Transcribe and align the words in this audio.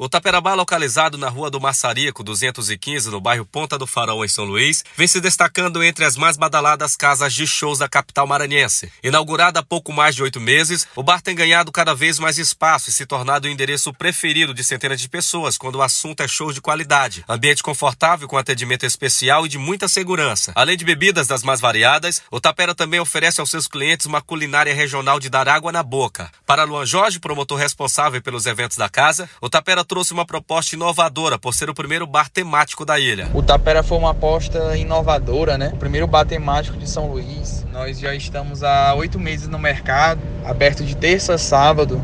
O 0.00 0.08
Taperabá, 0.08 0.54
localizado 0.54 1.18
na 1.18 1.28
Rua 1.28 1.50
do 1.50 1.60
Maçarico, 1.60 2.22
215, 2.22 3.10
no 3.10 3.20
bairro 3.20 3.44
Ponta 3.44 3.76
do 3.76 3.84
Farol, 3.84 4.24
em 4.24 4.28
São 4.28 4.44
Luís, 4.44 4.84
vem 4.96 5.08
se 5.08 5.20
destacando 5.20 5.82
entre 5.82 6.04
as 6.04 6.16
mais 6.16 6.36
badaladas 6.36 6.94
casas 6.94 7.34
de 7.34 7.48
shows 7.48 7.80
da 7.80 7.88
capital 7.88 8.24
maranhense. 8.24 8.92
Inaugurada 9.02 9.58
há 9.58 9.62
pouco 9.64 9.92
mais 9.92 10.14
de 10.14 10.22
oito 10.22 10.38
meses, 10.38 10.86
o 10.94 11.02
bar 11.02 11.20
tem 11.20 11.34
ganhado 11.34 11.72
cada 11.72 11.96
vez 11.96 12.20
mais 12.20 12.38
espaço 12.38 12.90
e 12.90 12.92
se 12.92 13.06
tornado 13.06 13.48
o 13.48 13.50
endereço 13.50 13.92
preferido 13.92 14.54
de 14.54 14.62
centenas 14.62 15.00
de 15.00 15.08
pessoas 15.08 15.58
quando 15.58 15.74
o 15.74 15.82
assunto 15.82 16.22
é 16.22 16.28
show 16.28 16.52
de 16.52 16.60
qualidade. 16.60 17.24
Ambiente 17.28 17.60
confortável 17.60 18.28
com 18.28 18.38
atendimento 18.38 18.86
especial 18.86 19.46
e 19.46 19.48
de 19.48 19.58
muita 19.58 19.88
segurança. 19.88 20.52
Além 20.54 20.76
de 20.76 20.84
bebidas 20.84 21.26
das 21.26 21.42
mais 21.42 21.60
variadas, 21.60 22.22
o 22.30 22.40
Tapera 22.40 22.72
também 22.72 23.00
oferece 23.00 23.40
aos 23.40 23.50
seus 23.50 23.66
clientes 23.66 24.06
uma 24.06 24.22
culinária 24.22 24.72
regional 24.72 25.18
de 25.18 25.28
dar 25.28 25.48
água 25.48 25.72
na 25.72 25.82
boca. 25.82 26.30
Para 26.46 26.62
Luan 26.62 26.86
Jorge, 26.86 27.18
promotor 27.18 27.58
responsável 27.58 28.22
pelos 28.22 28.46
eventos 28.46 28.76
da 28.76 28.88
casa, 28.88 29.28
o 29.40 29.50
Tapera 29.50 29.87
trouxe 29.88 30.12
uma 30.12 30.26
proposta 30.26 30.76
inovadora 30.76 31.38
por 31.38 31.54
ser 31.54 31.70
o 31.70 31.74
primeiro 31.74 32.06
bar 32.06 32.28
temático 32.28 32.84
da 32.84 33.00
ilha. 33.00 33.30
O 33.32 33.42
Tapera 33.42 33.82
foi 33.82 33.96
uma 33.96 34.10
aposta 34.10 34.76
inovadora, 34.76 35.56
né? 35.56 35.70
O 35.72 35.78
primeiro 35.78 36.06
bar 36.06 36.26
temático 36.26 36.76
de 36.76 36.88
São 36.88 37.10
Luís. 37.10 37.64
Nós 37.72 37.98
já 37.98 38.14
estamos 38.14 38.62
há 38.62 38.94
oito 38.94 39.18
meses 39.18 39.48
no 39.48 39.58
mercado, 39.58 40.20
aberto 40.44 40.84
de 40.84 40.94
terça 40.94 41.34
a 41.34 41.38
sábado, 41.38 42.00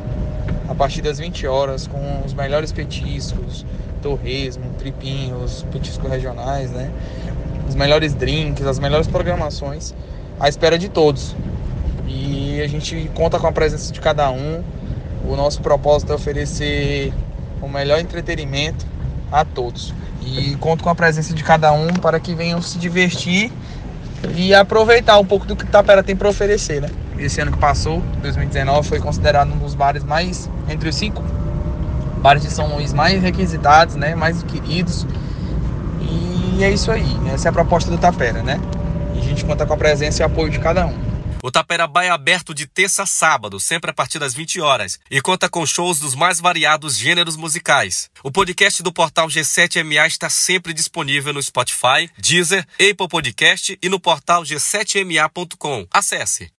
a 0.67 0.75
partir 0.75 1.03
das 1.03 1.19
20 1.19 1.47
horas, 1.47 1.87
com 1.87 2.23
os 2.25 2.33
melhores 2.33 2.73
petiscos, 2.73 3.67
torresmo, 4.01 4.73
tripinhos, 4.79 5.65
petiscos 5.71 6.11
regionais, 6.11 6.71
né? 6.71 6.91
Os 7.69 7.75
melhores 7.75 8.15
drinks, 8.15 8.67
as 8.67 8.79
melhores 8.79 9.07
programações, 9.07 9.95
à 10.41 10.49
espera 10.49 10.79
de 10.79 10.89
todos. 10.89 11.37
E 12.09 12.63
a 12.63 12.67
gente 12.67 13.11
conta 13.15 13.39
com 13.39 13.47
a 13.47 13.53
presença 13.53 13.93
de 13.93 14.01
cada 14.01 14.31
um. 14.31 14.65
O 15.27 15.37
nosso 15.37 15.61
propósito 15.61 16.13
é 16.13 16.15
oferecer 16.15 17.13
o 17.61 17.69
melhor 17.69 18.01
entretenimento 18.01 18.87
a 19.31 19.45
todos. 19.45 19.95
E 20.23 20.57
conto 20.57 20.83
com 20.83 20.91
a 20.91 20.95
presença 20.95 21.35
de 21.35 21.45
cada 21.45 21.73
um 21.73 21.89
para 21.89 22.19
que 22.19 22.35
venham 22.35 22.61
se 22.63 22.79
divertir 22.79 23.53
e 24.37 24.55
aproveitar 24.55 25.19
um 25.19 25.25
pouco 25.25 25.47
do 25.47 25.55
que 25.55 25.67
Tapera 25.67 26.03
tem 26.03 26.17
para 26.17 26.29
oferecer, 26.29 26.81
né? 26.81 26.89
Esse 27.19 27.41
ano 27.41 27.53
que 27.53 27.59
passou, 27.59 28.03
2019, 28.23 28.89
foi 28.89 28.99
considerado 28.99 29.53
um 29.53 29.59
dos 29.59 29.75
bares 29.75 30.03
mais 30.03 30.49
entre 30.69 30.89
os 30.89 30.97
cinco 30.97 31.23
bares 32.25 32.43
de 32.43 32.51
São 32.51 32.75
Luís 32.75 32.95
mais 32.95 33.23
requisitados, 33.23 33.97
né? 33.97 34.15
Mais 34.15 34.43
queridos. 34.43 35.07
E 36.01 36.65
é 36.65 36.71
isso 36.71 36.91
aí. 36.91 37.07
Essa 37.33 37.49
é 37.49 37.51
a 37.51 37.53
proposta 37.53 37.91
do 37.91 37.99
Tapera, 37.99 38.43
né? 38.43 38.59
E 39.15 39.19
a 39.19 39.23
gente 39.23 39.45
conta 39.45 39.67
com 39.67 39.75
a 39.75 39.77
presença 39.77 40.23
e 40.23 40.25
apoio 40.25 40.51
de 40.51 40.59
cada 40.59 40.87
um. 40.87 41.04
O 41.45 41.51
Taperabá 41.51 42.05
é 42.05 42.09
aberto 42.09 42.55
de 42.55 42.67
terça 42.67 43.03
a 43.03 43.07
sábado, 43.07 43.61
sempre 43.61 43.91
a 43.91 43.93
partir 43.93 44.19
das 44.19 44.33
20 44.33 44.63
horas, 44.63 44.99
e 45.11 45.21
conta 45.21 45.47
com 45.47 45.67
shows 45.67 46.01
dos 46.01 46.15
mais 46.15 46.41
variados 46.41 46.97
gêneros 46.97 47.37
musicais. 47.37 48.09
O 48.23 48.33
podcast 48.33 48.83
do 48.83 48.91
portal 48.91 49.29
G7MA 49.29 50.07
está 50.07 50.31
sempre 50.31 50.73
disponível 50.73 51.35
no 51.35 51.43
Spotify, 51.43 52.09
Deezer, 52.17 52.67
Apple 52.81 53.09
Podcast 53.11 53.79
e 53.83 53.89
no 53.91 54.01
portal 54.01 54.43
g7ma.com. 54.43 55.87
Acesse! 55.93 56.55